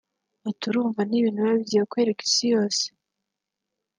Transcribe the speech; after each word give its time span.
Ati” 0.49 0.63
Urumva 0.69 0.99
ni 1.05 1.15
ibintu 1.19 1.39
biba 1.41 1.59
bigiye 1.59 1.83
kwerekwa 1.91 2.23
isiyose 2.27 2.85